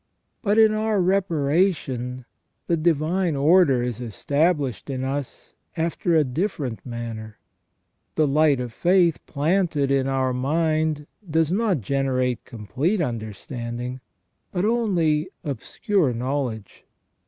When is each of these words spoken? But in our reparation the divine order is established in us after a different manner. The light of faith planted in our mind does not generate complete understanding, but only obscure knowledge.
But 0.41 0.57
in 0.57 0.73
our 0.73 0.99
reparation 0.99 2.25
the 2.65 2.75
divine 2.75 3.35
order 3.35 3.83
is 3.83 4.01
established 4.01 4.89
in 4.89 5.03
us 5.03 5.53
after 5.77 6.15
a 6.15 6.23
different 6.23 6.83
manner. 6.83 7.37
The 8.15 8.25
light 8.25 8.59
of 8.59 8.73
faith 8.73 9.23
planted 9.27 9.91
in 9.91 10.07
our 10.07 10.33
mind 10.33 11.05
does 11.29 11.51
not 11.51 11.81
generate 11.81 12.45
complete 12.45 12.99
understanding, 12.99 13.99
but 14.51 14.65
only 14.65 15.29
obscure 15.43 16.13
knowledge. 16.13 16.83